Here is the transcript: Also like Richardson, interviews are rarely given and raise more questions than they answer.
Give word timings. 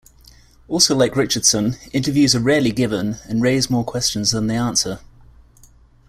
Also 0.67 0.95
like 0.95 1.15
Richardson, 1.15 1.75
interviews 1.93 2.33
are 2.33 2.39
rarely 2.39 2.71
given 2.71 3.17
and 3.29 3.39
raise 3.43 3.69
more 3.69 3.83
questions 3.83 4.31
than 4.31 4.47
they 4.47 4.57
answer. 4.57 4.99